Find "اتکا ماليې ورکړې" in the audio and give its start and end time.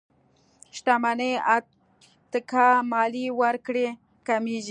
1.55-3.87